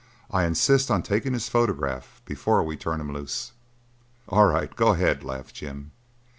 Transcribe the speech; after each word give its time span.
I 0.31 0.45
insist 0.45 0.89
on 0.89 1.03
taking 1.03 1.33
his 1.33 1.47
photograph 1.47 2.23
before 2.25 2.63
we 2.63 2.75
turn 2.75 2.99
him 2.99 3.13
loose." 3.13 3.51
"All 4.27 4.45
right, 4.47 4.75
go 4.75 4.93
ahead," 4.93 5.23
laughed 5.23 5.53
Jim. 5.53 5.91